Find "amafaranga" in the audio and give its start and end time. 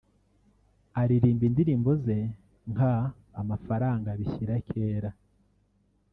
3.41-4.09